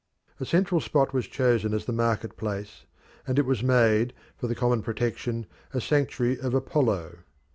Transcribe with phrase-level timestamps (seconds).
[0.39, 2.87] A central spot was chosen as the market place,
[3.27, 7.19] and it was made, for the common protection, a sanctuary of Apollo.